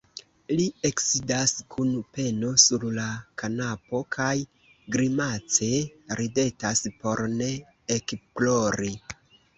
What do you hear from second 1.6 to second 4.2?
kun peno sur la kanapo